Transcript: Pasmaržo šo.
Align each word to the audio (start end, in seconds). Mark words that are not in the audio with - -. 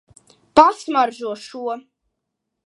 Pasmaržo 0.59 1.31
šo. 1.45 1.77